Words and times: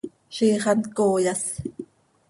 ¡Ziix 0.35 0.63
hant 0.69 0.89
cooyas! 0.97 1.43